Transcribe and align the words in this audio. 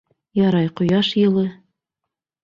Ярай, 0.37 0.69
ҡояш 0.79 1.09
йылы. 1.23 1.43